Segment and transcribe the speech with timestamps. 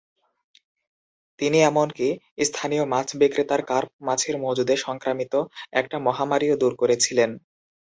[1.39, 2.07] তিনি এমনকি
[2.47, 5.33] স্থানীয় মাছ বিক্রেতার কার্প মাছের মজুদে সংক্রামিত
[5.73, 7.29] একটা মহামারীও দূর করেছিলেন।